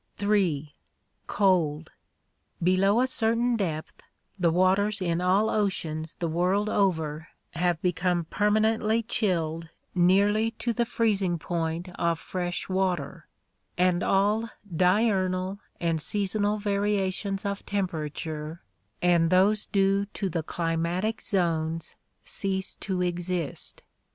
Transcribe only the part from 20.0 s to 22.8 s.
to the climatic zones cease